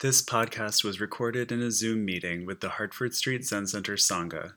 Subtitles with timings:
[0.00, 4.54] This podcast was recorded in a Zoom meeting with the Hartford Street Zen Center Sangha.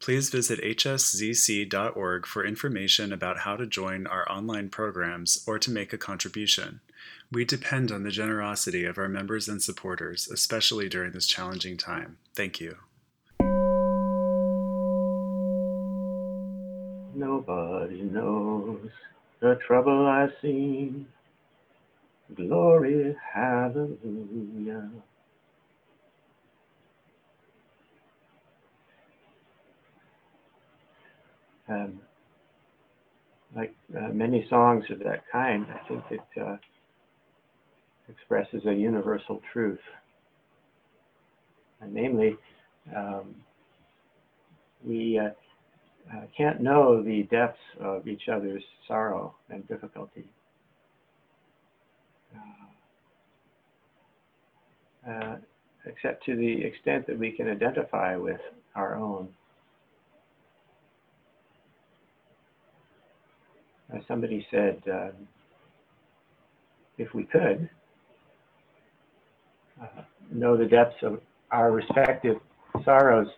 [0.00, 5.92] Please visit hszc.org for information about how to join our online programs or to make
[5.92, 6.80] a contribution.
[7.30, 12.16] We depend on the generosity of our members and supporters, especially during this challenging time.
[12.34, 12.78] Thank you.
[17.14, 18.88] Nobody knows
[19.40, 21.06] the trouble I've seen.
[22.34, 24.90] Glory, hallelujah.
[31.68, 32.00] Um,
[33.54, 36.56] like uh, many songs of that kind, I think it uh,
[38.08, 39.80] expresses a universal truth.
[41.80, 42.36] And namely,
[42.94, 43.34] um,
[44.84, 45.30] we uh,
[46.16, 50.24] uh, can't know the depths of each other's sorrow and difficulty.
[55.06, 55.36] Uh, uh,
[55.86, 58.40] except to the extent that we can identify with
[58.74, 59.28] our own.
[63.94, 65.12] As somebody said, um,
[66.98, 67.70] if we could
[69.80, 71.20] uh, know the depths of
[71.52, 72.38] our respective
[72.84, 73.28] sorrows,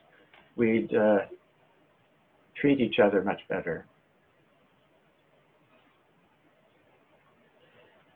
[0.56, 1.18] we'd uh,
[2.58, 3.84] treat each other much better.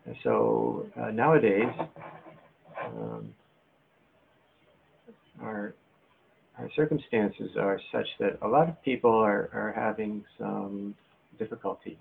[0.06, 1.68] And so uh, nowadays,
[2.82, 3.34] um,
[5.42, 5.74] our
[6.58, 10.94] our circumstances are such that a lot of people are, are having some
[11.38, 11.98] difficulty.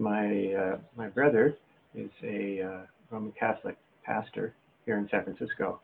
[0.00, 1.56] my uh, my brother
[1.94, 4.54] is a uh, Roman Catholic pastor
[4.86, 5.80] here in San Francisco,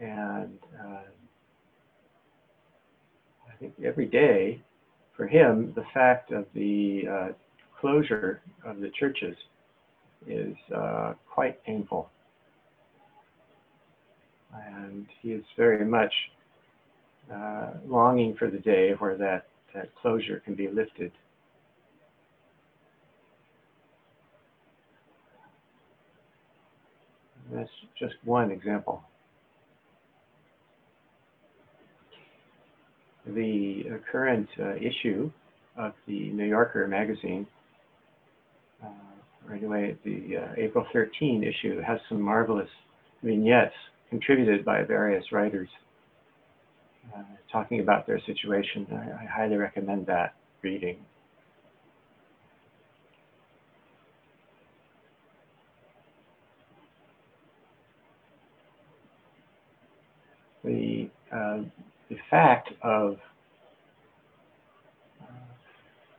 [0.00, 1.00] and uh,
[3.48, 4.62] I think every day
[5.16, 7.28] for him the fact of the uh,
[7.80, 9.34] closure of the churches
[10.26, 12.10] is uh, quite painful,
[14.54, 16.12] and he is very much
[17.32, 21.12] uh, longing for the day where that, that closure can be lifted.
[27.52, 29.02] That's just one example.
[33.26, 35.30] The current uh, issue
[35.76, 37.46] of the New Yorker magazine,
[38.82, 38.88] uh,
[39.48, 42.68] or anyway, the uh, April 13 issue has some marvelous
[43.22, 43.74] vignettes
[44.08, 45.68] contributed by various writers
[47.14, 48.86] uh, talking about their situation.
[48.92, 50.98] I, I highly recommend that reading.
[60.64, 61.62] the, uh,
[62.08, 63.16] the fact of
[65.22, 65.26] uh,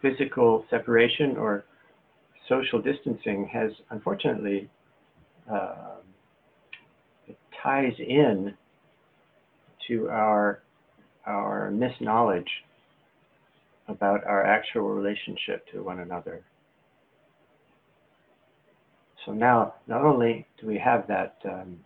[0.02, 1.66] physical separation or
[2.52, 4.70] social distancing has unfortunately
[5.50, 5.96] uh,
[7.64, 8.54] ties in
[9.88, 10.62] to our
[11.26, 12.50] our misknowledge
[13.88, 16.42] about our actual relationship to one another.
[19.26, 21.78] So now, not only do we have that um,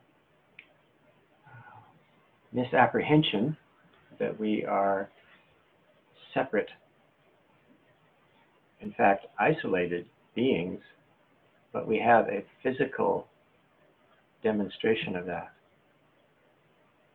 [2.54, 3.58] misapprehension
[4.20, 5.10] that we are
[6.34, 6.70] separate,
[8.80, 10.06] in fact, isolated
[10.36, 10.82] beings,
[11.72, 13.28] but we have a physical
[14.44, 15.52] demonstration of that.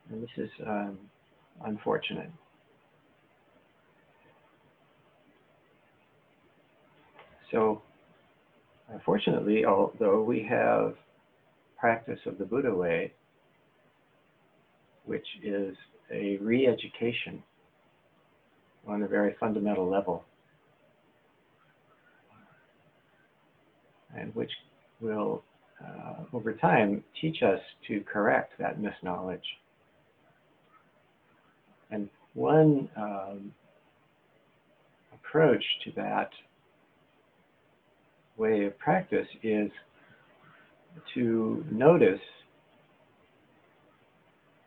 [0.09, 0.97] And this is um,
[1.63, 2.29] unfortunate.
[7.51, 7.81] So,
[8.89, 10.95] unfortunately, although we have
[11.77, 13.13] practice of the Buddha way,
[15.05, 15.75] which is
[16.11, 17.43] a re education
[18.87, 20.23] on a very fundamental level,
[24.21, 24.51] and which
[24.99, 25.43] will,
[25.83, 29.45] uh, over time, teach us to correct that misknowledge.
[31.89, 33.51] And one um,
[35.13, 36.29] approach to that
[38.37, 39.69] way of practice is
[41.13, 42.19] to notice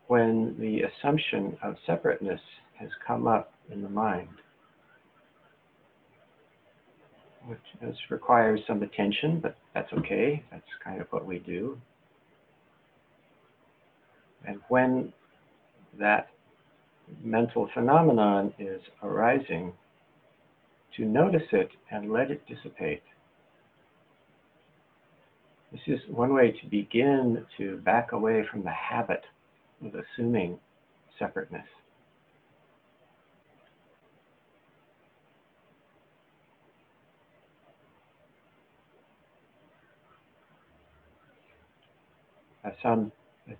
[0.07, 2.41] when the assumption of separateness
[2.79, 4.27] has come up in the mind,
[7.47, 10.43] which does requires some attention, but that's okay.
[10.51, 11.79] That's kind of what we do.
[14.47, 15.13] And when
[15.99, 16.29] that
[17.23, 19.73] mental phenomenon is arising,
[20.97, 23.03] to notice it and let it dissipate.
[25.71, 29.23] This is one way to begin to back away from the habit
[29.85, 30.57] of assuming
[31.19, 31.67] separateness.
[42.81, 43.11] Some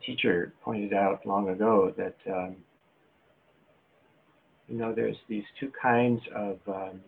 [0.06, 2.56] teacher pointed out long ago that um,
[4.68, 7.02] you know there's these two kinds of um,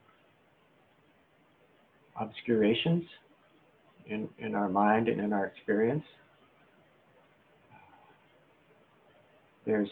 [2.19, 3.03] obscurations
[4.07, 6.03] in, in our mind and in our experience.
[9.65, 9.89] There's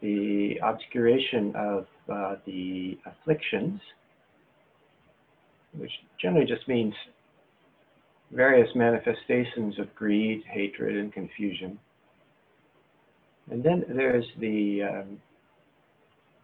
[0.00, 3.80] the obscuration of uh, the afflictions,
[5.76, 6.94] which generally just means
[8.34, 11.78] various manifestations of greed, hatred, and confusion.
[13.50, 15.18] And then there's the, um,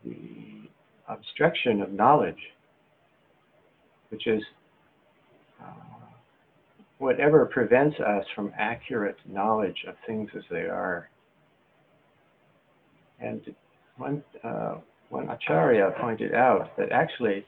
[0.05, 0.69] the
[1.09, 2.39] obstruction of knowledge,
[4.11, 4.43] which is
[5.61, 5.73] uh,
[6.99, 11.09] whatever prevents us from accurate knowledge of things as they are.
[13.19, 13.41] And
[13.97, 14.77] one, uh,
[15.09, 17.45] one Acharya pointed out that actually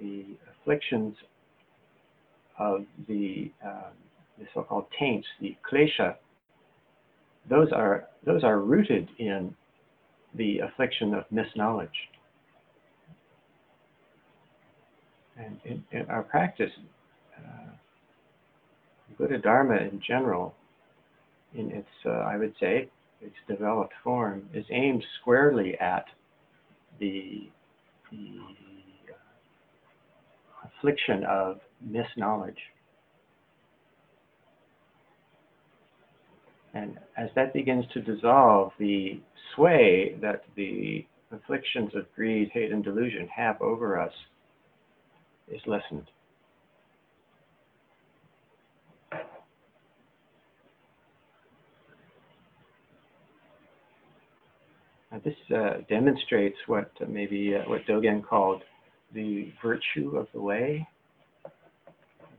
[0.00, 1.14] the afflictions
[2.58, 3.90] of the, uh,
[4.38, 6.16] the so-called taints, the klesha,
[7.48, 9.54] those are, those are rooted in
[10.34, 11.88] the affliction of misknowledge.
[15.38, 16.70] And in, in our practice,
[17.36, 17.70] uh,
[19.18, 20.54] Buddha Dharma in general,
[21.54, 22.88] in its, uh, I would say,
[23.20, 26.06] its developed form, is aimed squarely at
[26.98, 27.48] the,
[28.10, 28.38] the
[29.12, 32.58] uh, affliction of misknowledge.
[36.74, 39.20] And as that begins to dissolve, the
[39.54, 44.12] sway that the afflictions of greed, hate, and delusion have over us
[45.48, 46.06] is lessened.
[55.10, 58.62] Now this uh, demonstrates what uh, maybe uh, what Dogen called
[59.14, 60.86] the virtue of the way,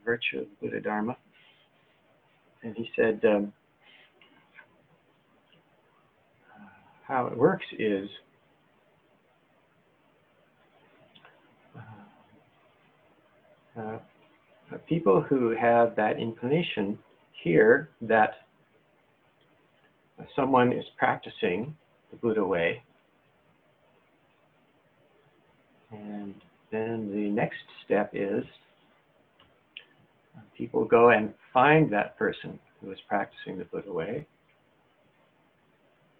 [0.07, 1.17] virtue of Buddha Dharma.
[2.63, 3.51] And he said, um,
[7.05, 8.07] how it works is
[13.77, 13.97] uh, uh,
[14.87, 16.97] people who have that inclination
[17.43, 18.31] hear that
[20.37, 21.75] someone is practicing
[22.11, 22.81] the Buddha way.
[25.91, 26.33] And
[26.71, 28.45] then the next step is
[30.57, 34.25] people go and find that person who is practicing the Buddha way.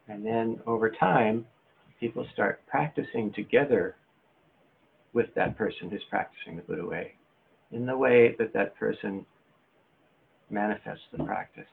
[0.07, 1.45] And then over time,
[1.99, 3.95] people start practicing together
[5.13, 7.13] with that person who's practicing the Buddha way
[7.71, 9.25] in the way that that person
[10.49, 11.67] manifests the practice.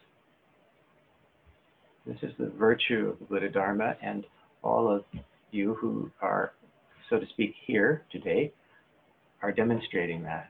[2.07, 4.25] This is the virtue of the Buddha Dharma, and
[4.63, 5.05] all of
[5.53, 6.53] you who are,
[7.09, 8.53] so to speak, here today
[9.43, 10.49] are demonstrating that.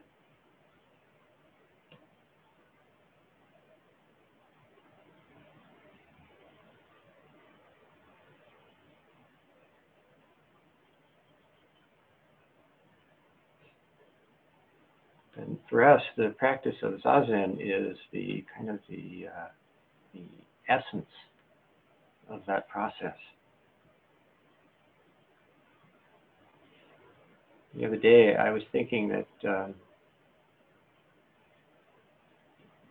[15.37, 19.47] And for us, the practice of zazen is the kind of the uh,
[20.13, 20.21] the
[20.69, 21.09] essence
[22.29, 23.17] of that process.
[27.77, 29.75] The other day, I was thinking that um,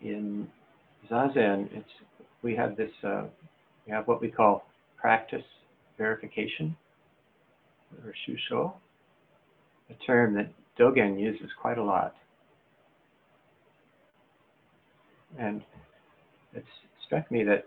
[0.03, 0.47] in
[1.11, 1.89] zazen, it's
[2.43, 3.23] we have this uh,
[3.87, 4.67] we have what we call
[4.99, 5.47] practice
[5.97, 6.77] verification
[8.05, 8.75] or shusho,
[9.89, 12.15] a term that Dogen uses quite a lot.
[15.39, 15.63] And
[16.55, 16.65] it
[17.07, 17.65] struck me that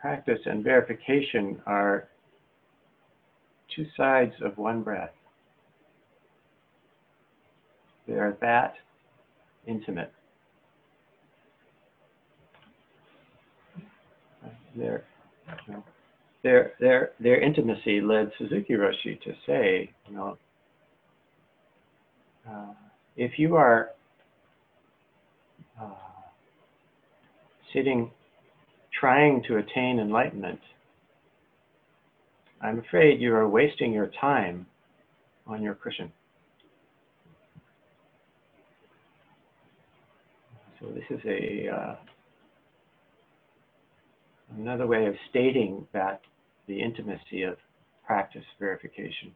[0.00, 2.08] practice and verification are
[3.74, 5.12] two sides of one breath.
[8.08, 8.74] They are that
[9.66, 10.12] intimate.
[14.74, 15.04] Their,
[16.42, 20.38] their, their, their intimacy led Suzuki Roshi to say, you know,
[22.48, 22.72] uh,
[23.16, 23.90] if you are
[27.72, 28.10] sitting
[28.98, 30.60] trying to attain enlightenment,
[32.60, 34.66] I'm afraid you are wasting your time
[35.46, 36.12] on your cushion.
[40.80, 41.96] So this is a uh,
[44.58, 46.20] another way of stating that
[46.66, 47.56] the intimacy of
[48.06, 49.32] practice verification,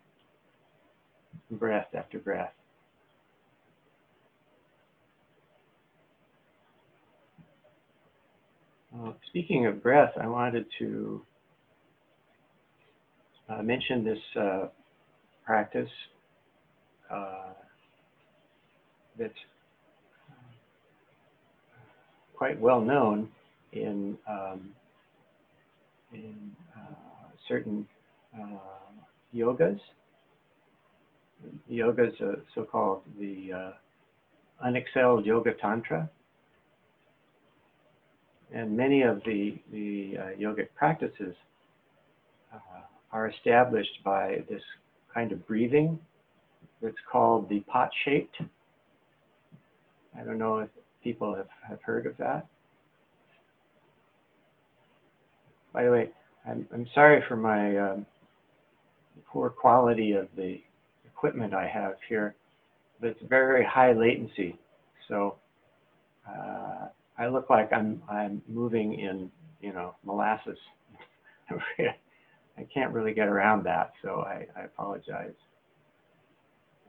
[1.51, 2.53] breath after breath.
[9.03, 11.21] Uh, speaking of breath, I wanted to
[13.49, 14.67] uh, mention this uh,
[15.45, 15.89] practice
[17.11, 17.55] uh,
[19.19, 19.33] that's
[22.37, 23.29] quite well known
[23.73, 24.71] in um,
[26.13, 26.95] in uh,
[27.49, 27.87] certain
[28.41, 28.59] uh,
[29.35, 29.81] yogas.
[31.69, 32.15] Yoga is
[32.55, 33.73] so-called the
[34.65, 36.09] unexcelled yoga tantra,
[38.53, 41.35] and many of the the uh, yogic practices
[42.53, 42.59] uh,
[43.13, 44.63] are established by this
[45.13, 45.99] kind of breathing
[46.83, 48.37] that's called the pot shaped.
[50.19, 50.69] I don't know if
[51.03, 52.47] people have, have heard of that.
[55.73, 56.11] By the way,
[56.47, 58.07] I'm, I'm sorry for my um,
[59.27, 60.61] poor quality of the
[61.05, 62.35] equipment I have here,
[63.01, 64.57] but it's very high latency.
[65.09, 65.37] So
[66.29, 66.87] uh,
[67.19, 69.31] I look like I'm, I'm moving in,
[69.61, 70.59] you know, molasses.
[72.59, 75.35] I can't really get around that, so I, I apologize.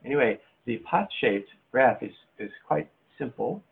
[0.06, 3.64] Anyway, the pot-shaped breath is, is quite simple,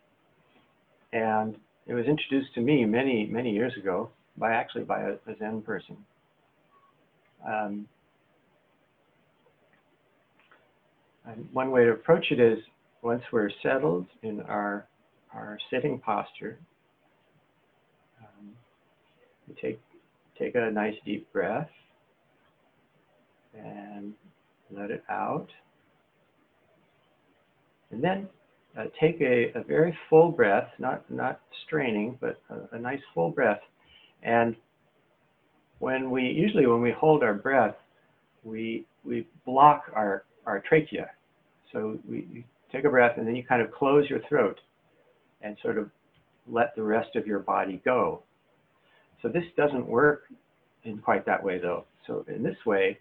[1.12, 1.56] and
[1.86, 5.62] it was introduced to me many, many years ago by actually by a, a Zen
[5.62, 5.98] person.
[7.48, 7.88] Um,
[11.52, 12.60] one way to approach it is
[13.02, 14.88] once we're settled in our
[15.34, 16.60] our sitting posture,
[18.22, 18.50] um,
[19.48, 19.80] we take
[20.38, 21.70] take a nice deep breath
[23.58, 24.14] and
[24.72, 25.48] let it out.
[27.92, 28.28] And then
[28.78, 33.30] uh, take a, a, very full breath, not, not straining, but a, a nice full
[33.30, 33.60] breath.
[34.24, 34.56] And
[35.80, 37.76] when we, usually when we hold our breath,
[38.44, 41.12] we, we block our, our trachea.
[41.72, 44.60] So we, we take a breath and then you kind of close your throat
[45.44, 45.90] and sort of
[46.48, 48.24] let the rest of your body go.
[49.22, 50.24] So this doesn't work
[50.84, 51.86] in quite that way though.
[52.08, 52.98] So in this way,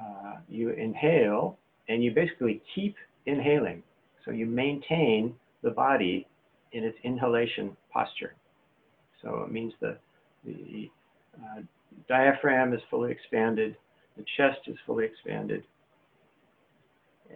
[0.00, 1.58] uh, you inhale
[1.88, 2.96] and you basically keep
[3.26, 3.82] inhaling.
[4.24, 6.26] So you maintain the body
[6.72, 8.34] in its inhalation posture.
[9.22, 9.96] So it means the,
[10.44, 10.90] the
[11.36, 11.60] uh,
[12.08, 13.76] diaphragm is fully expanded,
[14.16, 15.64] the chest is fully expanded,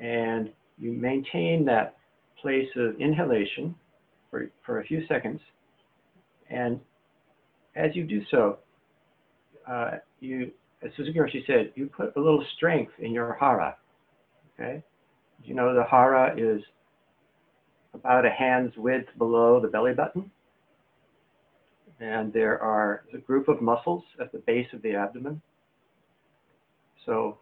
[0.00, 1.96] and you maintain that
[2.44, 3.74] place of inhalation
[4.30, 5.40] for, for a few seconds.
[6.50, 6.78] And
[7.74, 8.58] as you do so,
[9.66, 10.50] uh, you
[10.82, 13.76] as Suzuki Roshi said, you put a little strength in your hara.
[14.60, 14.82] Okay?
[15.42, 16.60] You know the hara is
[17.94, 20.30] about a hand's width below the belly button.
[21.98, 25.40] And there are a group of muscles at the base of the abdomen.
[27.06, 27.38] So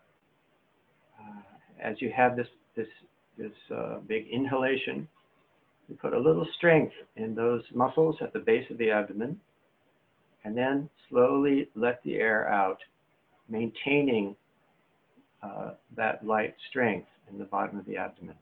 [1.19, 1.41] uh,
[1.83, 2.87] as you have this, this,
[3.39, 5.09] this uh, big inhalation,
[5.89, 9.41] you put a little strength in those muscles at the base of the abdomen,
[10.45, 12.79] and then slowly let the air out
[13.49, 14.35] maintaining
[15.43, 18.37] uh, that light strength in the bottom of the abdomen.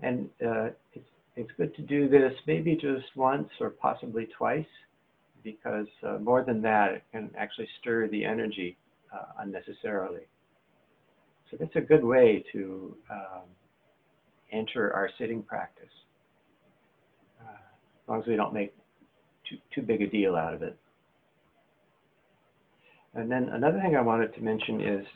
[0.00, 4.66] And uh, it's, it's good to do this maybe just once or possibly twice
[5.42, 8.76] because uh, more than that, it can actually stir the energy
[9.14, 10.22] uh, unnecessarily.
[11.50, 13.42] So that's a good way to um,
[14.52, 15.84] enter our sitting practice,
[17.40, 18.74] uh, as long as we don't make
[19.48, 20.76] too, too big a deal out of it.
[23.14, 25.06] And then another thing I wanted to mention is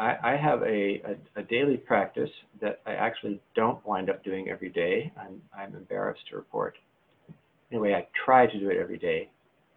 [0.00, 1.02] I, I have a,
[1.36, 2.30] a, a, daily practice
[2.60, 5.12] that I actually don't wind up doing every day.
[5.20, 6.76] I'm, I'm embarrassed to report
[7.70, 9.30] anyway, I try to do it every day.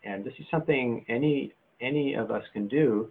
[0.04, 3.10] And this is something any any of us can do.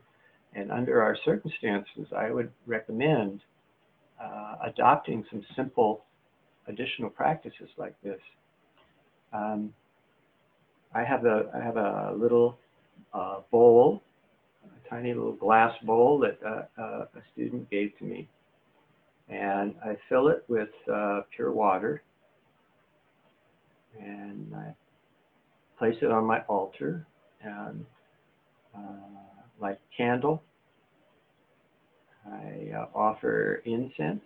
[0.55, 3.41] And under our circumstances, I would recommend
[4.23, 6.05] uh, adopting some simple
[6.69, 8.21] additional practices like this.
[9.33, 9.73] Um,
[10.95, 12.59] I have a I have a little
[13.15, 14.03] uh, bowl,
[14.89, 18.29] tiny little glass bowl that uh, uh a student gave to me,
[19.29, 22.03] and I fill it with uh, pure water
[24.01, 24.75] and I
[25.79, 27.07] place it on my altar
[27.43, 27.85] and
[28.75, 28.79] uh,
[29.61, 30.43] light a candle.
[32.27, 34.23] I uh, offer incense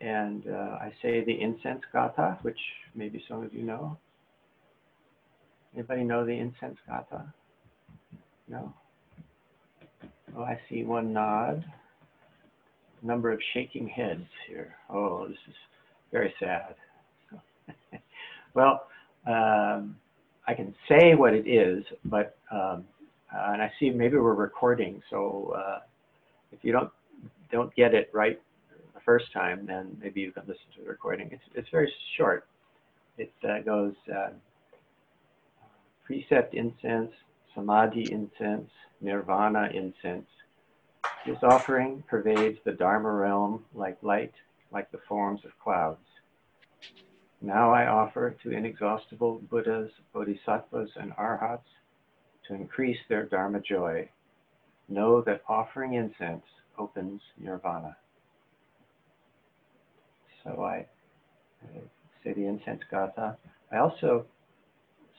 [0.00, 2.58] and uh, I say the incense gatha, which
[2.94, 3.98] maybe some of you know.
[5.74, 7.32] Anybody know the incense gatha?
[8.48, 8.72] No?
[10.36, 11.64] Oh, I see one nod.
[13.02, 14.74] Number of shaking heads here.
[14.90, 15.54] Oh, this is
[16.10, 16.74] very sad.
[18.54, 18.88] well,
[19.26, 19.96] um,
[20.46, 22.84] I can say what it is, but um,
[23.34, 25.78] uh, and I see maybe we're recording, so uh,
[26.50, 26.90] if you don't
[27.52, 28.40] don't get it right
[28.94, 31.28] the first time, then maybe you can listen to the recording.
[31.32, 32.46] It's, it's very short.
[33.16, 34.30] It uh, goes uh,
[36.04, 37.10] precept incense,
[37.54, 40.28] samadhi incense, nirvana incense.
[41.26, 44.34] This offering pervades the Dharma realm like light,
[44.72, 46.00] like the forms of clouds.
[47.40, 51.68] Now I offer to inexhaustible Buddhas, Bodhisattvas, and Arhats
[52.46, 54.08] to increase their Dharma joy.
[54.88, 56.44] Know that offering incense
[56.78, 57.96] opens nirvana.
[60.42, 60.86] So I,
[61.62, 61.80] I
[62.24, 63.36] say the incense gatha.
[63.70, 64.24] I also,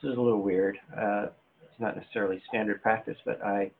[0.02, 0.78] this is a little weird.
[0.96, 1.26] Uh,
[1.80, 3.70] not necessarily standard practice, but I,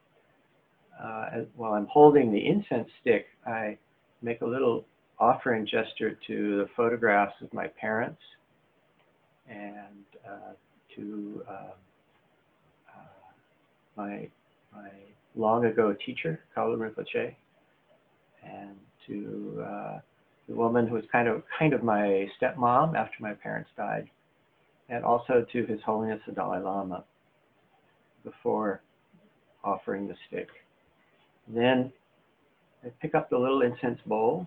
[1.02, 3.78] uh, while I'm holding the incense stick, I
[4.22, 4.84] make a little
[5.18, 8.20] offering gesture to the photographs of my parents
[9.48, 10.52] and uh,
[10.96, 11.52] to uh,
[12.88, 13.22] uh,
[13.96, 14.28] my
[14.72, 14.90] my
[15.36, 17.34] long ago teacher, Kalu Rinpoche,
[18.44, 18.76] and
[19.06, 19.98] to uh,
[20.48, 24.08] the woman who was kind of kind of my stepmom after my parents died,
[24.88, 27.04] and also to His Holiness the Dalai Lama
[28.24, 28.82] before
[29.64, 30.48] offering the stick.
[31.48, 31.92] Then
[32.84, 34.46] I pick up the little incense bowl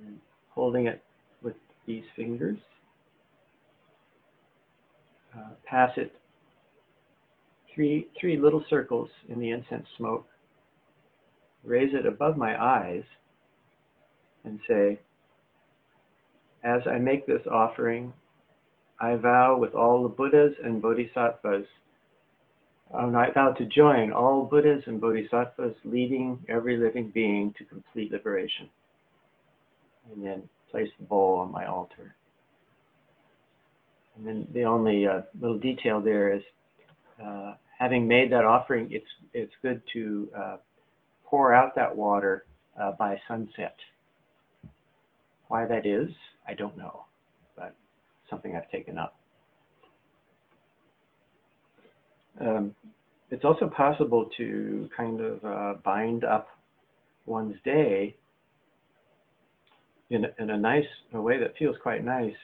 [0.00, 0.18] and
[0.50, 1.02] holding it
[1.42, 2.58] with these fingers,
[5.36, 6.14] uh, pass it
[7.74, 10.26] three, three little circles in the incense smoke,
[11.64, 13.04] raise it above my eyes,
[14.44, 14.98] and say,
[16.64, 18.12] As I make this offering,
[19.00, 21.66] I vow with all the Buddhas and Bodhisattvas,
[22.92, 28.10] um, I vow to join all Buddhas and Bodhisattvas leading every living being to complete
[28.10, 28.68] liberation.
[30.12, 32.14] And then place the bowl on my altar.
[34.16, 36.42] And then the only uh, little detail there is
[37.24, 40.56] uh, having made that offering, it's, it's good to uh,
[41.24, 42.44] pour out that water
[42.80, 43.76] uh, by sunset.
[45.48, 46.08] Why that is,
[46.46, 47.04] I don't know,
[47.56, 47.74] but
[48.28, 49.19] something I've taken up.
[52.38, 52.74] Um,
[53.30, 56.48] it's also possible to kind of uh, bind up
[57.26, 58.16] one's day
[60.10, 62.34] in, in a nice a way that feels quite nice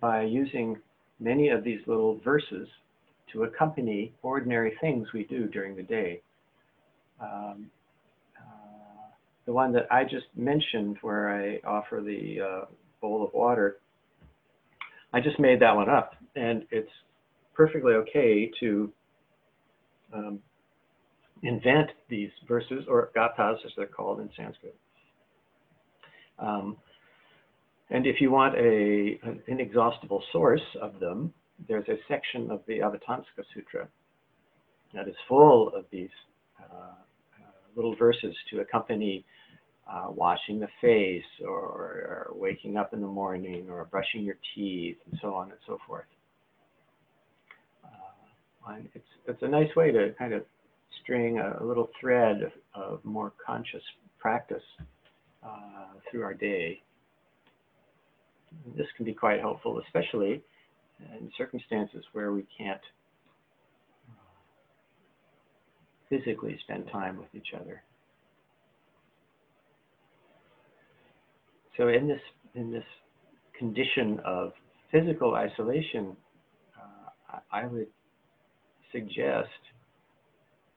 [0.00, 0.76] by using
[1.20, 2.68] many of these little verses
[3.32, 6.20] to accompany ordinary things we do during the day.
[7.20, 7.70] Um,
[8.36, 9.06] uh,
[9.46, 12.64] the one that I just mentioned, where I offer the uh,
[13.00, 13.78] bowl of water,
[15.12, 16.90] I just made that one up, and it's
[17.54, 18.92] perfectly okay to
[20.14, 20.38] um,
[21.42, 24.76] invent these verses, or gathas as they're called in Sanskrit.
[26.38, 26.76] Um,
[27.90, 31.32] and if you want a, an inexhaustible source of them,
[31.68, 33.88] there's a section of the Avatamsaka Sutra
[34.94, 36.08] that is full of these
[36.60, 39.24] uh, uh, little verses to accompany
[39.90, 44.96] uh, washing the face or, or, waking up in the morning or brushing your teeth
[45.10, 46.06] and so on and so forth.
[48.66, 50.42] Uh, and it's, it's a nice way to kind of
[51.02, 53.82] string a, a little thread of, of, more conscious
[54.18, 54.62] practice
[55.44, 56.80] uh, through our day.
[58.76, 60.42] This can be quite helpful, especially
[61.18, 62.80] in circumstances where we can't
[66.08, 67.82] physically spend time with each other.
[71.76, 72.20] So in this
[72.54, 72.84] in this
[73.58, 74.52] condition of
[74.92, 76.16] physical isolation,
[76.78, 77.88] uh, I would
[78.94, 79.48] suggest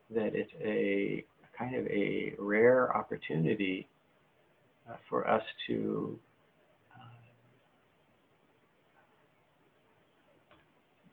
[0.09, 1.23] that it's a
[1.57, 3.87] kind of a rare opportunity
[4.89, 6.19] uh, for us to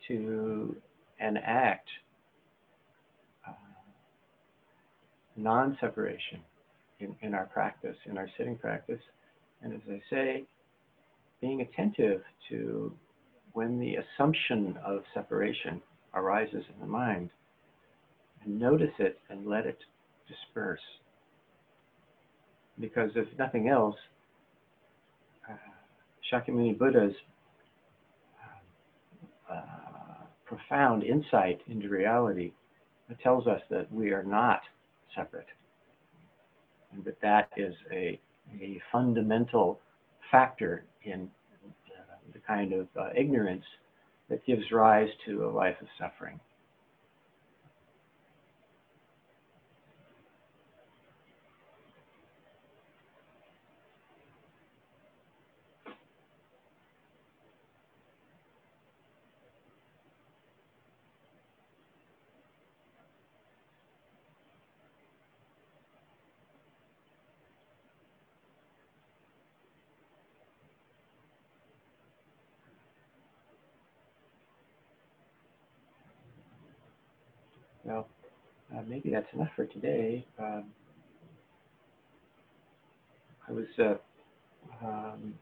[0.08, 0.76] to
[1.18, 1.88] enact
[3.48, 3.52] uh,
[5.36, 6.40] non-separation
[7.00, 9.00] in, in our practice, in our sitting practice.
[9.62, 10.44] And as I say,
[11.40, 12.92] being attentive to
[13.54, 15.80] when the assumption of separation
[16.14, 17.30] arises in the mind,
[18.44, 19.78] and notice it and let it
[20.28, 20.80] disperse.
[22.80, 23.96] Because if nothing else,
[25.48, 25.54] uh,
[26.32, 27.14] Shakyamuni Buddha's
[29.50, 29.60] uh,
[30.44, 32.52] profound insight into reality
[33.22, 34.60] tells us that we are not
[35.14, 35.46] separate.
[36.92, 38.18] And that that is a,
[38.60, 39.80] a fundamental
[40.30, 41.28] factor in
[41.64, 43.64] uh, the kind of uh, ignorance
[44.28, 46.40] that gives rise to a life of suffering.
[77.90, 80.24] Uh, maybe that's enough for today.
[80.38, 80.64] Um,
[83.48, 83.94] I was uh,
[84.84, 85.34] um,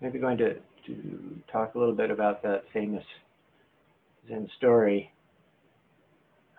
[0.00, 0.54] maybe going to,
[0.86, 3.04] to talk a little bit about that famous
[4.28, 5.10] Zen story.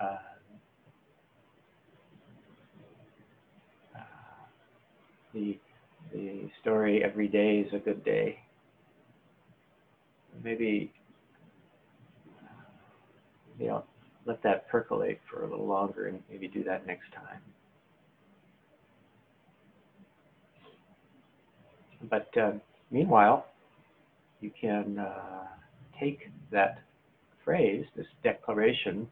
[0.01, 0.17] Uh,
[3.95, 3.99] uh
[5.33, 5.57] the,
[6.11, 8.39] the story every day is a good day.
[10.43, 10.91] Maybe,
[13.57, 13.85] maybe I'll
[14.25, 17.39] let that percolate for a little longer and maybe do that next time.
[22.09, 22.51] But uh,
[22.91, 23.45] meanwhile,
[24.41, 25.45] you can uh,
[25.99, 26.79] take that
[27.43, 29.07] phrase, this declaration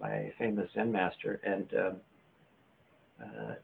[0.00, 1.96] by a famous Zen master, and um,
[3.22, 3.54] uh,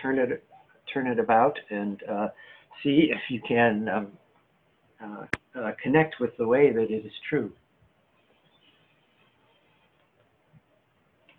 [0.00, 0.44] turn it
[0.92, 2.28] turn it about and uh,
[2.82, 4.08] see if you can um,
[5.02, 7.52] uh, connect with the way that it is true.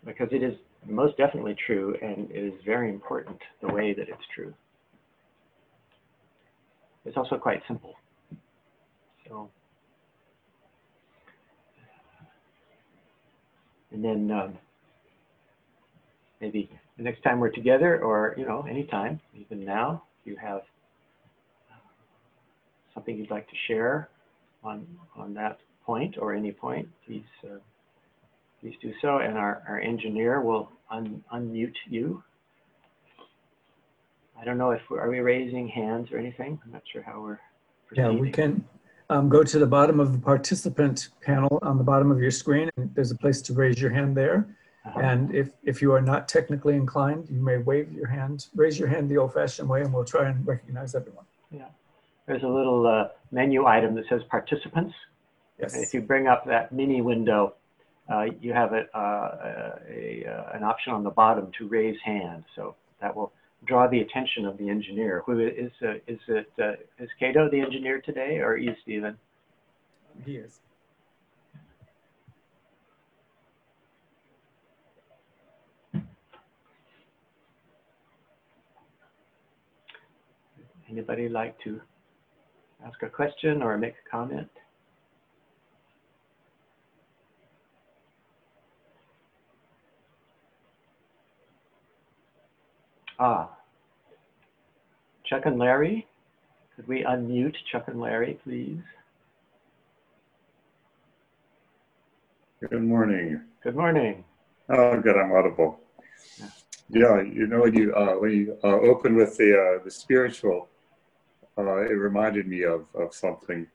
[0.04, 0.54] Because it is
[0.86, 4.52] most definitely true and it is very important the way that it's true.
[7.04, 7.94] It's also quite simple.
[9.28, 9.50] So,
[13.90, 14.58] and then um,
[16.40, 20.62] maybe the next time we're together, or you know, anytime, even now, if you have
[22.94, 24.08] something you'd like to share
[24.62, 24.86] on
[25.16, 27.56] on that point or any point, please uh,
[28.64, 32.22] please do so, and our, our engineer will un unmute you.
[34.40, 36.58] I don't know if we're, are we raising hands or anything.
[36.64, 37.38] I'm not sure how we're.
[37.94, 38.64] Yeah, we can
[39.10, 42.70] um, go to the bottom of the participant panel on the bottom of your screen.
[42.78, 44.48] and There's a place to raise your hand there.
[44.86, 44.98] Uh-huh.
[44.98, 48.88] And if, if you are not technically inclined, you may wave your hand, raise your
[48.88, 51.24] hand the old fashioned way and we'll try and recognize everyone.
[51.50, 51.68] Yeah.
[52.26, 54.94] There's a little uh, menu item that says participants.
[55.58, 55.82] And Yes.
[55.82, 57.54] if you bring up that mini window,
[58.12, 62.44] uh, you have a, uh, a, uh, an option on the bottom to raise hand.
[62.54, 63.32] So that will
[63.66, 65.22] draw the attention of the engineer.
[65.26, 69.16] Who is, uh, is it, uh, is Cato the engineer today or you, Stephen?
[70.24, 70.60] He is.
[80.90, 81.80] Anybody like to
[82.86, 84.48] ask a question or make a comment?
[93.18, 93.48] Ah,
[95.24, 96.06] Chuck and Larry,
[96.74, 98.80] could we unmute Chuck and Larry, please?
[102.68, 103.40] Good morning.
[103.62, 104.24] Good morning.
[104.68, 105.16] Oh, good.
[105.16, 105.78] I'm audible.
[106.88, 110.68] Yeah, you know when you uh, when you uh, open with the uh, the spiritual,
[111.56, 113.66] uh, it reminded me of of something.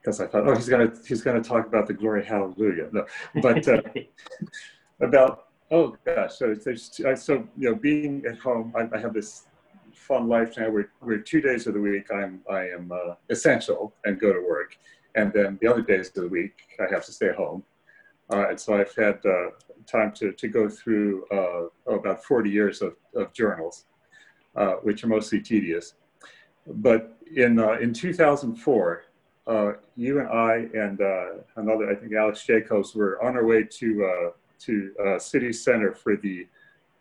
[0.00, 2.88] Because I thought, oh, he's gonna he's gonna talk about the glory, hallelujah.
[2.92, 3.06] No,
[3.42, 3.82] but uh,
[5.00, 9.46] about oh gosh, so there's so you know being at home, I, I have this
[9.94, 13.94] fun life now where, where two days of the week I'm I am uh, essential
[14.04, 14.76] and go to work,
[15.14, 17.62] and then the other days of the week I have to stay home.
[18.32, 19.50] Uh, and so I've had uh,
[19.86, 23.86] time to, to go through oh, about 40 years of, of journals,
[24.54, 25.94] uh, which are mostly tedious.
[26.66, 29.02] But in, uh, in 2004,
[29.48, 31.00] uh, you and I and
[31.56, 36.16] another, I think Alex Jacobs, were on our way to, to uh, City Center for
[36.16, 36.46] the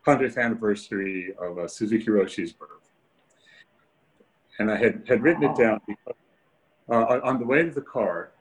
[0.06, 2.70] 100th anniversary of uh, Suzuki Roshi's birth.
[4.60, 6.16] And I had, had written it down because
[6.90, 8.32] uh, on the way to the car,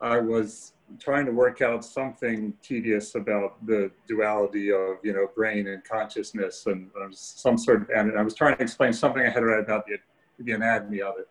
[0.00, 5.68] I was trying to work out something tedious about the duality of you know brain
[5.68, 9.30] and consciousness and uh, some sort of and I was trying to explain something I
[9.30, 9.96] had read about the,
[10.38, 11.28] the anatomy of it.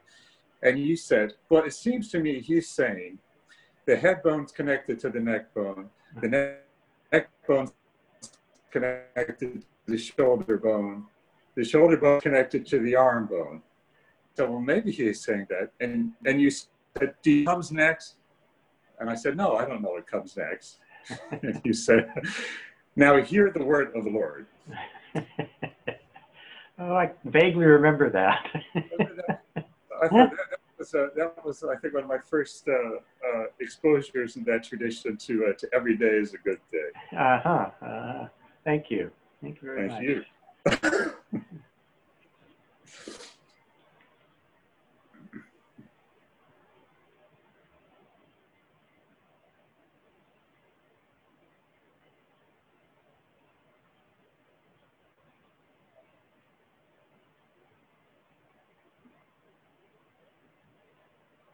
[0.63, 3.19] And you said, well, it seems to me he's saying
[3.85, 6.31] the head bone's connected to the neck bone, the mm-hmm.
[6.31, 6.62] neck,
[7.13, 7.29] neck
[8.71, 11.05] connected to the shoulder bone,
[11.55, 13.61] the shoulder bone connected to the arm bone.
[14.35, 15.71] So well, maybe he's saying that.
[15.79, 18.15] And and you said, D comes next.
[18.99, 20.79] And I said, No, I don't know what comes next.
[21.31, 22.11] and you said,
[22.95, 24.47] Now hear the word of the Lord.
[26.79, 28.49] oh, I vaguely remember that.
[28.75, 32.99] I thought that, that, was, uh, that was, I think, one of my first uh,
[33.33, 37.17] uh, exposures in that tradition to, uh, to every day is a good day.
[37.17, 37.69] uh-huh.
[37.85, 38.27] Uh,
[38.63, 39.11] thank you.
[39.41, 40.09] Thank you very Thank much.
[40.09, 40.23] you.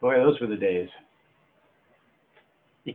[0.00, 0.88] Boy, those were the days.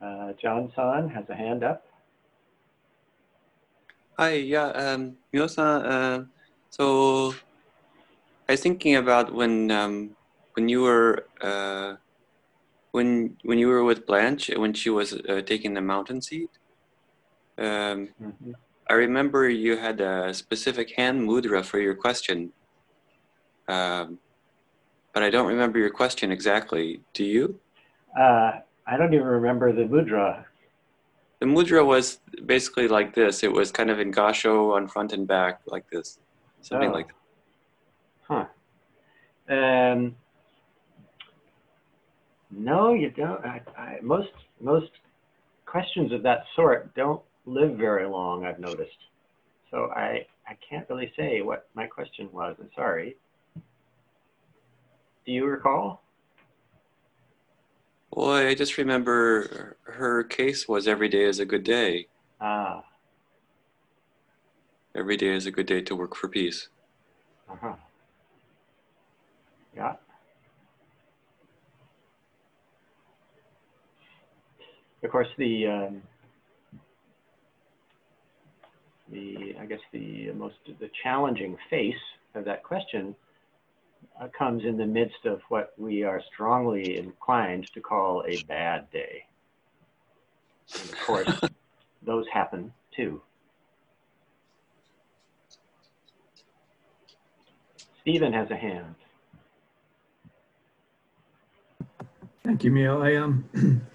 [0.00, 1.84] uh, John San has a hand up.
[4.18, 6.24] Hi, yeah, um, Myō-san, uh,
[6.70, 7.34] so
[8.48, 10.10] I was thinking about when um,
[10.54, 11.94] when you were uh,
[12.92, 16.50] when when you were with Blanche when she was uh, taking the mountain seat,
[17.58, 18.54] um, Mhm.
[18.88, 22.52] I remember you had a specific hand mudra for your question,
[23.68, 24.18] um,
[25.12, 27.02] but I don't remember your question exactly.
[27.12, 27.60] Do you?
[28.18, 30.44] Uh, I don't even remember the mudra.
[31.38, 33.42] The mudra was basically like this.
[33.42, 36.18] It was kind of in gasho on front and back, like this,
[36.60, 36.94] something Oh.
[36.94, 37.14] like that.
[38.28, 38.46] Huh.
[39.48, 40.16] Um,
[42.50, 43.44] no, you don't.
[43.44, 44.90] I, I, most most
[45.66, 48.44] questions of that sort don't live very long.
[48.44, 48.96] I've noticed.
[49.70, 52.56] So I I can't really say what my question was.
[52.60, 53.16] I'm sorry.
[55.24, 56.02] Do you recall?
[58.10, 62.08] Well, I just remember her case was every day is a good day.
[62.40, 62.84] Ah,
[64.94, 66.68] Every day is a good day to work for peace.
[67.50, 67.74] uh-huh.
[69.74, 69.94] Yeah.
[75.02, 76.02] Of course, the um,
[79.12, 81.94] the I guess the most the challenging face
[82.34, 83.14] of that question
[84.20, 88.90] uh, comes in the midst of what we are strongly inclined to call a bad
[88.90, 89.24] day.
[90.80, 91.40] And of course,
[92.02, 93.20] those happen too.
[98.00, 98.94] Stephen has a hand.
[102.44, 103.02] Thank you, Myō.
[103.02, 103.44] I um,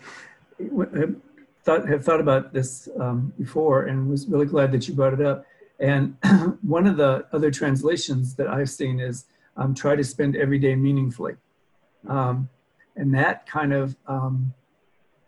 [0.60, 1.26] I
[1.67, 5.21] thought have thought about this um, before and was really glad that you brought it
[5.21, 5.45] up.
[5.80, 6.15] And
[6.62, 9.25] one of the other translations that I've seen is
[9.58, 11.36] um, try to spend every day meaningfully,
[12.08, 12.47] um,
[12.95, 14.53] and that kind of um,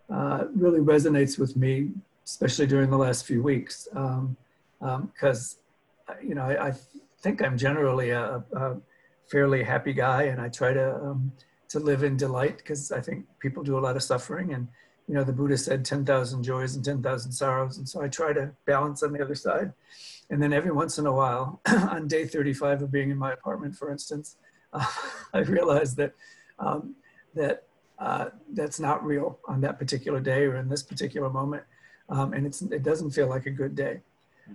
[0.08, 1.90] uh, really resonates with me,
[2.24, 3.86] especially during the last few weeks,
[5.14, 5.58] because
[6.22, 6.72] you know I, I
[7.22, 8.76] think I'm generally a, a
[9.30, 11.32] fairly happy guy, and I try to um,
[11.68, 14.54] to live in delight because I think people do a lot of suffering.
[14.54, 14.68] And,
[15.10, 17.78] you know, the Buddha said 10,000 joys and 10,000 sorrows.
[17.78, 19.72] And so I try to balance on the other side.
[20.30, 23.74] And then every once in a while, on day 35 of being in my apartment,
[23.74, 24.36] for instance,
[24.72, 24.86] uh,
[25.34, 26.12] I realized that,
[26.60, 26.94] um,
[27.34, 27.64] that
[27.98, 31.64] uh, that's not real on that particular day or in this particular moment.
[32.08, 34.02] Um, and it's, it doesn't feel like a good day.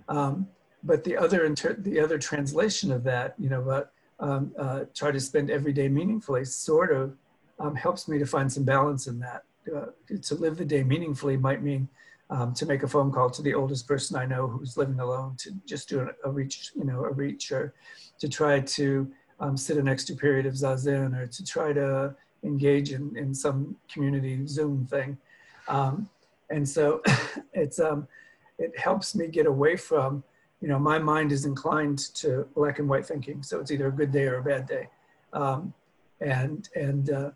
[0.08, 0.48] Um,
[0.82, 3.84] but the other, inter- the other translation of that, you know, uh,
[4.20, 7.14] um, uh, try to spend every day meaningfully sort of
[7.58, 9.42] um, helps me to find some balance in that.
[9.74, 9.86] Uh,
[10.22, 11.88] to live the day meaningfully might mean
[12.30, 15.36] um, to make a phone call to the oldest person I know who's living alone,
[15.38, 17.74] to just do a, reach, you know, a reach, or
[18.18, 22.92] to try to um, sit an extra period of zazen, or to try to engage
[22.92, 25.16] in, in some community Zoom thing.
[25.68, 26.08] Um,
[26.50, 27.02] and so
[27.54, 28.08] it's um,
[28.58, 30.24] it helps me get away from
[30.60, 33.42] you know, my mind is inclined to black and white thinking.
[33.42, 34.88] So it's either a good day or a bad day.
[35.32, 35.72] Um,
[36.20, 37.30] and and uh,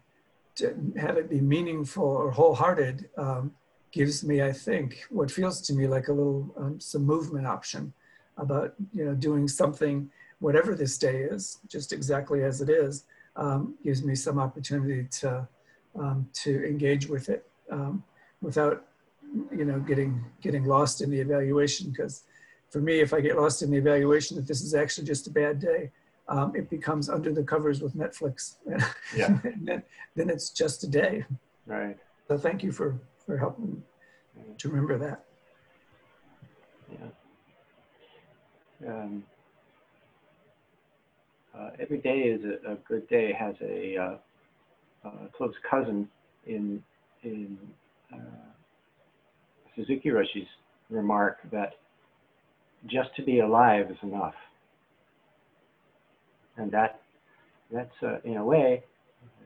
[0.56, 3.52] to have it be meaningful or wholehearted um,
[3.92, 7.92] gives me, I think, what feels to me like a little um, some movement option
[8.36, 13.04] about you know doing something, whatever this day is, just exactly as it is,
[13.36, 15.46] um, gives me some opportunity to
[15.98, 18.02] um, to engage with it um,
[18.40, 18.86] without
[19.50, 21.90] you know getting getting lost in the evaluation.
[21.90, 22.24] Because
[22.70, 25.30] for me, if I get lost in the evaluation that this is actually just a
[25.30, 25.90] bad day,
[26.30, 28.54] um, it becomes under the covers with Netflix.
[29.14, 29.38] Yeah.
[29.60, 29.82] then,
[30.16, 31.24] then it's just a day.
[31.66, 31.98] Right.
[32.28, 33.82] So thank you for, for helping
[34.58, 35.24] to remember that.
[36.92, 38.88] Yeah.
[38.88, 39.24] Um,
[41.54, 44.16] uh, every day is a, a good day has a, uh,
[45.04, 46.08] uh, close cousin
[46.46, 46.82] in
[47.22, 47.58] in
[48.12, 48.16] uh,
[49.76, 50.48] Suzuki Roshi's
[50.88, 51.74] remark that
[52.86, 54.34] just to be alive is enough.
[56.56, 57.00] And that
[57.72, 58.84] that's uh, in a way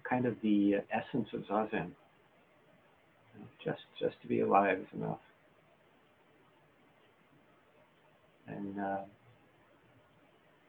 [0.09, 1.90] kind of the essence of zazen.
[3.64, 5.19] Just just to be alive is enough.
[8.47, 8.99] And uh,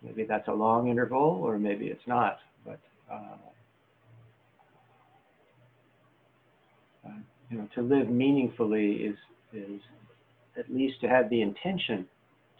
[0.02, 2.38] maybe that's a long interval, or maybe it's not.
[2.66, 2.80] But
[3.12, 3.38] uh,
[7.06, 7.10] uh,
[7.50, 9.18] you know, to live meaningfully is
[9.54, 9.82] is
[10.58, 12.08] at least to have the intention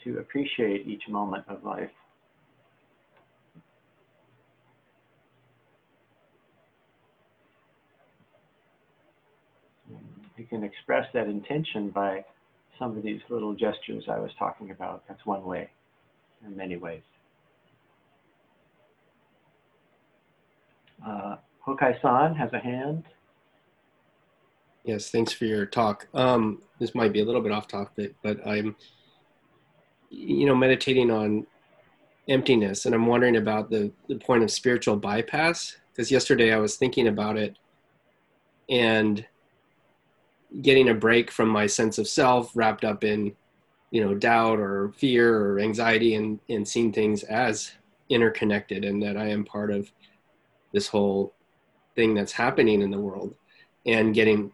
[0.04, 1.90] to appreciate each moment of life.
[10.46, 12.24] You can express that intention by
[12.78, 15.02] some of these little gestures I was talking about.
[15.08, 15.72] That's one way,
[16.46, 17.02] in many ways.
[21.04, 23.06] Uh, Hokai-san has a hand.
[24.84, 26.08] Yes, thanks for your talk.
[26.14, 28.76] Um, this might be a little bit off topic, but I'm,
[30.12, 31.48] you know, meditating on
[32.28, 35.76] emptiness, and I'm wondering about the the point of spiritual bypass.
[35.92, 37.58] Because yesterday I was thinking about it,
[38.70, 39.26] and
[40.62, 43.36] getting a break from my sense of self, wrapped up in,
[43.92, 47.72] you know, doubt or fear or anxiety, and and seeing things as
[48.10, 49.92] interconnected, and that I am part of
[50.74, 51.34] this whole
[51.96, 53.34] thing that's happening in the world,
[53.86, 54.52] and getting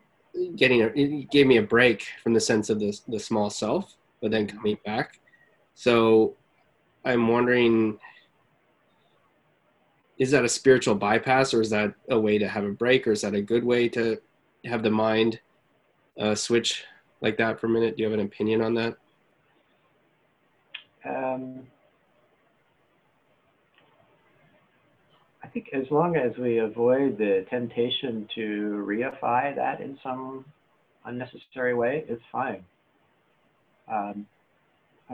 [0.55, 3.95] getting a, it gave me a break from the sense of the the small self,
[4.21, 4.57] but then mm-hmm.
[4.57, 5.19] coming back.
[5.75, 6.35] So
[7.05, 7.99] I'm wondering
[10.21, 13.11] is that a spiritual bypass or is that a way to have a break or
[13.11, 14.21] is that a good way to
[14.65, 15.39] have the mind
[16.19, 16.83] uh, switch
[17.21, 17.97] like that for a minute?
[17.97, 18.97] Do you have an opinion on that?
[21.03, 21.67] Um,
[25.43, 30.45] I think as long as we avoid the temptation to reify that in some
[31.05, 32.63] unnecessary way, it's fine.
[33.91, 34.25] Um,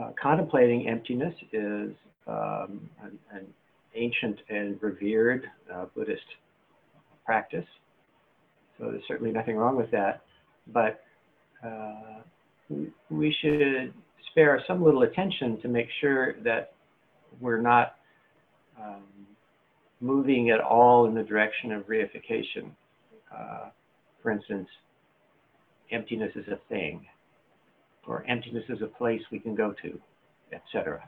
[0.00, 1.92] uh, contemplating emptiness is
[2.26, 3.46] um, an, an,
[3.94, 6.22] ancient and revered uh, Buddhist
[7.24, 7.64] practice.
[8.78, 10.22] So there's certainly nothing wrong with that.
[10.72, 11.02] But
[11.64, 12.22] uh,
[13.10, 13.92] we should
[14.30, 16.72] spare some little attention to make sure that
[17.40, 17.96] we're not
[18.80, 19.02] um,
[20.00, 22.70] moving at all in the direction of reification.
[23.34, 23.70] Uh,
[24.22, 24.68] for instance,
[25.90, 27.06] emptiness is a thing,
[28.06, 29.98] or emptiness is a place we can go to,
[30.52, 31.02] etc.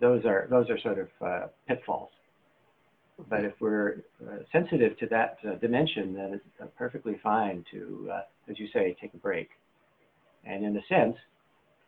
[0.00, 2.10] Those are those are sort of uh, pitfalls.
[3.28, 8.10] But if we're uh, sensitive to that uh, dimension, then it's uh, perfectly fine to,
[8.12, 9.50] uh, as you say, take a break.
[10.44, 11.16] And in a sense,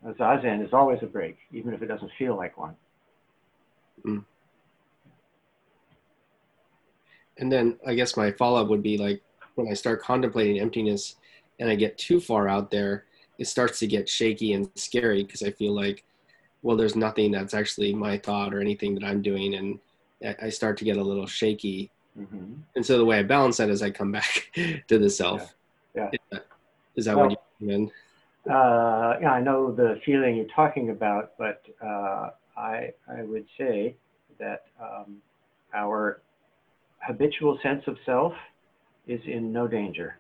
[0.05, 2.75] zazen is always a break, even if it doesn't feel like one.
[4.05, 4.25] Mm.
[7.39, 9.23] And then I guess my follow up would be like
[9.55, 11.17] when I start contemplating emptiness
[11.59, 13.05] and I get too far out there,
[13.39, 16.05] it starts to get shaky and scary because I feel like,
[16.63, 19.55] well, there's nothing that's actually my thought or anything that I'm doing.
[19.55, 19.79] And
[20.43, 21.91] I start to get a little shaky.
[22.19, 22.55] Mm-hmm.
[22.77, 24.51] And so the way I balance that is I come back
[24.89, 25.55] to the self.
[25.95, 26.03] Yeah.
[26.03, 26.11] yeah.
[26.13, 26.47] Is that,
[26.97, 27.91] is that well, what you mean?
[28.49, 33.97] Uh, yeah, I know the feeling you're talking about, but uh, I I would say
[34.39, 35.19] that um,
[35.75, 36.21] our
[37.01, 38.33] habitual sense of self
[39.07, 40.19] is in no danger.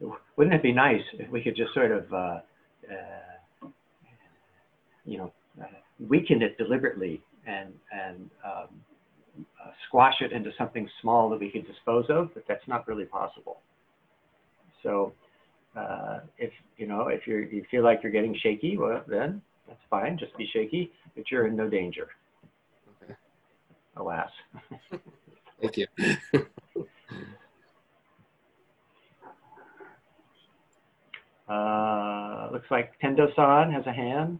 [0.36, 2.40] Wouldn't it be nice if we could just sort of, uh,
[2.90, 3.68] uh,
[5.04, 5.66] you know, uh,
[5.98, 8.68] weaken it deliberately and and um,
[9.40, 12.32] uh, squash it into something small that we can dispose of?
[12.34, 13.60] But that's not really possible.
[14.82, 15.12] So,
[15.76, 19.80] uh, if you know, if you you feel like you're getting shaky, well, then that's
[19.90, 20.18] fine.
[20.18, 22.08] Just be shaky, but you're in no danger
[23.98, 24.30] alas.
[25.60, 25.86] Thank you.
[31.48, 34.38] uh, looks like Tendo-san has a hand.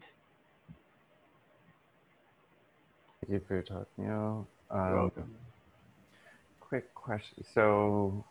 [3.21, 4.47] Thank you for your talk, Neil.
[4.71, 5.13] Um,
[6.61, 7.45] quick question.
[7.53, 8.25] So,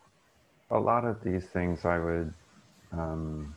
[0.70, 2.32] a lot of these things I would
[2.92, 3.54] um,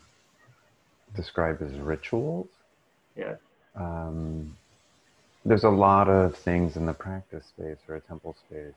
[1.15, 2.47] describe as rituals.
[3.15, 3.35] Yeah.
[3.75, 4.57] Um,
[5.45, 8.73] there's a lot of things in the practice space or a temple space,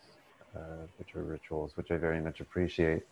[0.57, 3.03] uh, which are rituals, which I very much appreciate.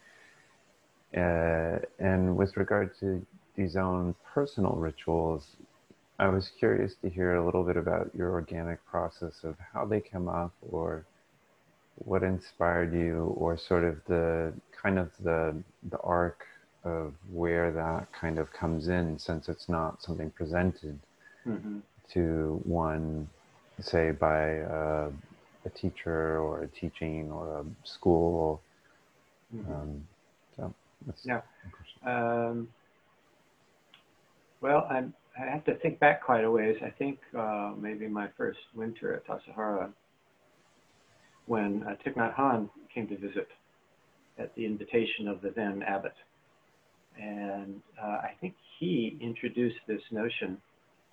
[1.16, 3.24] Uh, and with regard to
[3.56, 5.56] these own personal rituals,
[6.22, 10.00] I was curious to hear a little bit about your organic process of how they
[10.00, 11.04] come up or
[11.96, 16.46] what inspired you or sort of the kind of the the arc
[16.84, 20.96] of where that kind of comes in since it's not something presented
[21.44, 21.78] mm-hmm.
[22.12, 23.28] to one
[23.80, 24.42] say by
[24.78, 25.08] a,
[25.64, 28.60] a teacher or a teaching or a school.
[29.52, 29.72] Mm-hmm.
[29.72, 30.06] Um,
[30.56, 30.72] so
[31.24, 31.40] yeah.
[32.06, 32.68] Um,
[34.60, 36.76] well, I'm, I have to think back quite a ways.
[36.84, 39.90] I think uh, maybe my first winter at Tassajara,
[41.46, 43.48] when uh, Thich Nhat Hanh came to visit
[44.38, 46.14] at the invitation of the then abbot.
[47.20, 50.58] And uh, I think he introduced this notion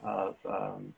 [0.03, 0.93] of um,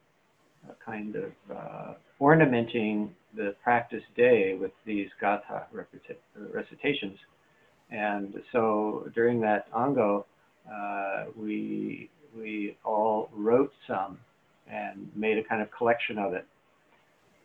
[0.83, 5.67] kind of uh, ornamenting the practice day with these gatha
[6.51, 7.17] recitations.
[7.89, 10.25] And so during that ango,
[10.71, 14.17] uh, we we all wrote some
[14.69, 16.45] and made a kind of collection of it,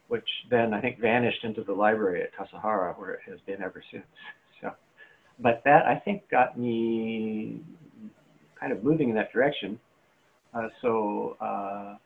[0.09, 3.83] which then I think vanished into the library at Tassajara, where it has been ever
[3.91, 4.05] since.
[4.63, 4.71] So,
[5.39, 7.61] but that I think got me
[8.59, 9.79] kind of moving in that direction.
[10.55, 11.97] Uh, so uh,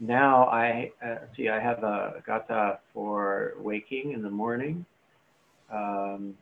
[0.00, 4.86] now I uh, see I have a gatha for waking in the morning,
[5.70, 6.34] um,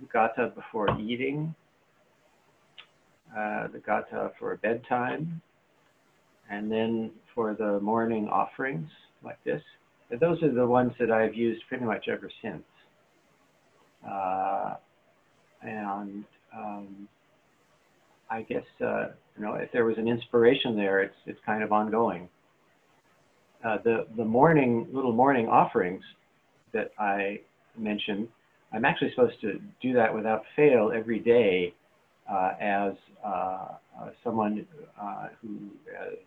[0.00, 1.54] the gatha before eating,
[3.32, 5.40] uh, the gatha for bedtime,
[6.50, 8.88] and then for the morning offerings
[9.22, 9.62] like this.
[10.20, 12.62] Those are the ones that I've used pretty much ever since.
[14.08, 14.74] Uh,
[15.62, 16.24] and
[16.56, 17.08] um,
[18.30, 21.72] I guess uh, you know if there was an inspiration there, it's it's kind of
[21.72, 22.28] ongoing.
[23.64, 26.02] Uh, the the morning little morning offerings
[26.72, 27.40] that I
[27.76, 28.28] mentioned,
[28.72, 31.74] I'm actually supposed to do that without fail every day
[32.60, 32.92] as
[33.24, 34.66] uh, uh, someone
[35.00, 35.58] uh, who
[35.98, 36.18] has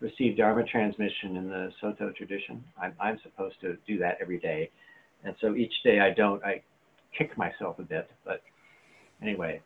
[0.00, 2.62] received Dharma transmission in the Soto tradition.
[2.80, 4.70] I'm, I'm supposed to do that every day,
[5.24, 6.42] and so each day I don't.
[6.44, 6.62] I
[7.16, 8.42] kick myself a bit, but
[9.22, 9.60] anyway,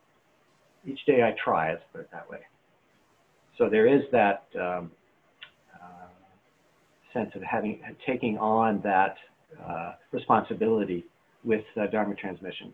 [0.86, 1.72] each day I try.
[1.72, 2.38] Let's put it that way.
[3.58, 4.44] So there is that.
[4.58, 4.90] Um,
[7.12, 9.16] sense of having taking on that
[9.68, 11.04] uh, responsibility
[11.44, 12.72] with uh, Dharma transmission.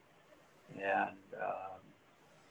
[0.74, 1.16] And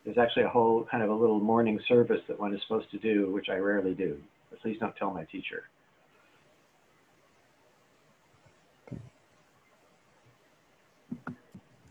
[0.07, 2.97] there's actually a whole kind of a little morning service that one is supposed to
[2.97, 4.17] do, which I rarely do.
[4.49, 5.67] But please don't tell my teacher.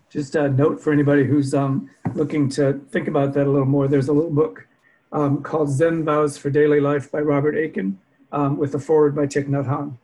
[0.08, 3.86] Just a note for anybody who's um, looking to think about that a little more.
[3.86, 4.66] There's a little book
[5.12, 7.98] um, called Zen Vows for Daily Life by Robert Aitken
[8.32, 9.98] um, with a foreword by Thich Nhat Hanh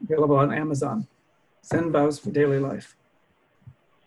[0.00, 1.08] available on Amazon.
[1.64, 2.94] Zen vows for daily life.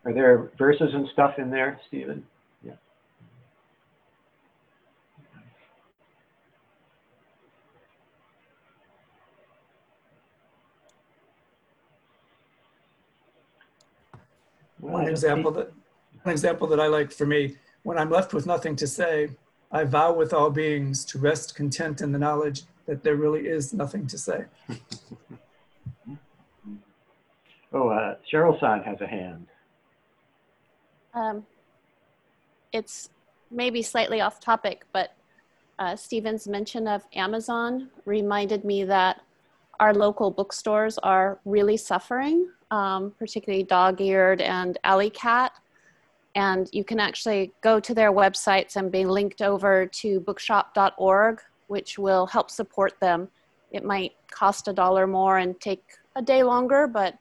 [0.06, 2.24] Are there verses and stuff in there, Stephen?
[14.88, 15.72] One example that
[16.24, 19.30] one example that I like for me, when I'm left with nothing to say,
[19.72, 23.74] I vow with all beings to rest content in the knowledge that there really is
[23.74, 24.46] nothing to say.
[27.74, 29.46] Oh, uh, Cheryl San has a hand.
[31.14, 31.46] Um,
[32.72, 33.10] it's
[33.52, 35.12] maybe slightly off topic, but
[35.78, 39.22] uh, Stephen's mention of Amazon reminded me that
[39.80, 45.54] our local bookstores are really suffering, um, particularly Dog Eared and Alley Cat.
[46.36, 51.98] And you can actually go to their websites and be linked over to bookshop.org, which
[51.98, 53.30] will help support them.
[53.72, 55.84] It might cost a dollar more and take
[56.16, 57.18] a day longer, but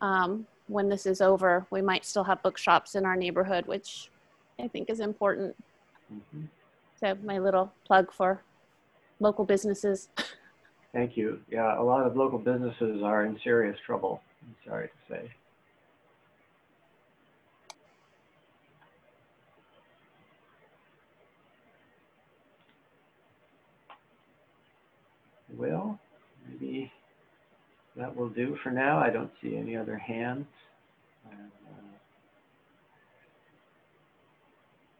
[0.00, 4.10] um, when this is over, we might still have bookshops in our neighborhood, which
[4.58, 5.54] I think is important.
[6.12, 6.46] Mm-hmm.
[6.98, 8.42] So my little plug for
[9.20, 10.08] local businesses.
[10.92, 11.40] Thank you.
[11.50, 14.22] Yeah, a lot of local businesses are in serious trouble.
[14.42, 15.30] I'm sorry to say.
[25.56, 25.98] Well,
[26.48, 26.90] maybe
[27.96, 28.98] that will do for now.
[28.98, 30.46] I don't see any other hands.
[31.26, 31.48] Uh,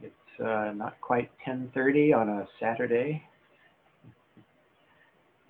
[0.03, 3.23] it's uh, not quite 10.30 on a Saturday.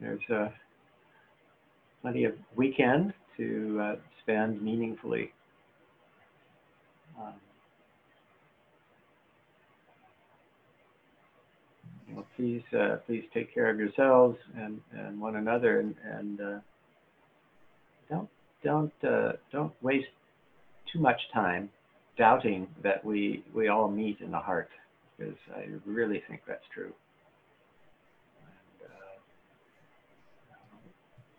[0.00, 0.48] There's uh,
[2.02, 5.32] plenty of weekend to uh, spend meaningfully.
[7.18, 7.34] Um,
[12.20, 16.58] know, please, uh, please take care of yourselves and, and one another and, and uh,
[18.08, 18.28] don't
[18.62, 20.08] don't uh, don't waste
[20.92, 21.70] too much time
[22.18, 24.68] doubting that we we all meet in the heart
[25.16, 26.92] because I really think that's true.
[28.42, 29.18] And, uh,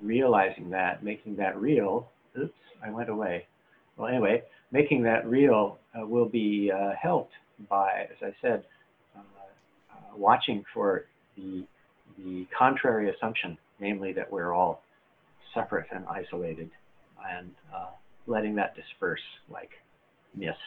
[0.02, 2.10] realizing that, making that real.
[2.38, 3.46] Oops, I went away.
[3.98, 7.34] Well, anyway, making that real uh, will be uh, helped
[7.70, 8.64] by, as I said,
[9.16, 11.06] uh, uh, watching for
[11.38, 11.66] the
[12.18, 14.84] the contrary assumption, namely that we're all
[15.54, 16.70] separate and isolated
[17.38, 17.88] and uh,
[18.28, 19.70] letting that disperse like
[20.36, 20.58] mist.